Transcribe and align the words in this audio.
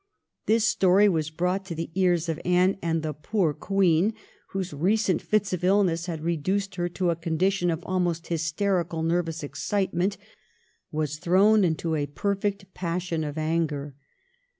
This 0.47 0.65
story 0.65 1.07
was 1.07 1.29
brought 1.29 1.63
to 1.65 1.75
the 1.75 1.91
ears 1.93 2.27
of 2.27 2.41
Anne, 2.43 2.79
and 2.81 3.03
the 3.03 3.13
poor 3.13 3.53
Queen, 3.53 4.15
whose 4.47 4.73
recent 4.73 5.21
fits 5.21 5.53
of 5.53 5.63
illness 5.63 6.07
had 6.07 6.23
reduced 6.23 6.73
her 6.73 6.89
to 6.89 7.11
a 7.11 7.15
condition 7.15 7.69
of 7.69 7.83
almost 7.85 8.25
hysterical 8.25 9.03
nervous 9.03 9.43
excite 9.43 9.93
ment, 9.93 10.17
was 10.91 11.19
thrown 11.19 11.63
into 11.63 11.93
a 11.93 12.07
perfect 12.07 12.73
passion 12.73 13.23
of 13.23 13.37
anger. 13.37 13.93